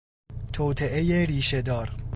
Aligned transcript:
توطئهی 0.53 1.25
ریشهدار 1.25 1.95